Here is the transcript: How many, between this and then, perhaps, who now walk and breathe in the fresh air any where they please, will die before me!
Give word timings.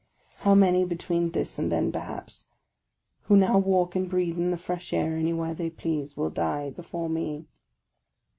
How 0.39 0.55
many, 0.55 0.83
between 0.83 1.29
this 1.29 1.59
and 1.59 1.71
then, 1.71 1.91
perhaps, 1.91 2.47
who 3.25 3.37
now 3.37 3.59
walk 3.59 3.95
and 3.95 4.09
breathe 4.09 4.35
in 4.39 4.49
the 4.49 4.57
fresh 4.57 4.93
air 4.93 5.15
any 5.15 5.31
where 5.31 5.53
they 5.53 5.69
please, 5.69 6.17
will 6.17 6.31
die 6.31 6.71
before 6.71 7.07
me! 7.07 7.45